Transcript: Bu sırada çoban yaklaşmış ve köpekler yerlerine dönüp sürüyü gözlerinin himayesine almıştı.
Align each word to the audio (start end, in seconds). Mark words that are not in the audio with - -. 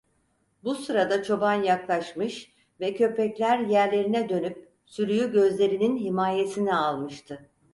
Bu 0.63 0.75
sırada 0.75 1.23
çoban 1.23 1.63
yaklaşmış 1.63 2.53
ve 2.79 2.93
köpekler 2.95 3.59
yerlerine 3.59 4.29
dönüp 4.29 4.71
sürüyü 4.85 5.31
gözlerinin 5.31 5.97
himayesine 5.97 6.75
almıştı. 6.75 7.49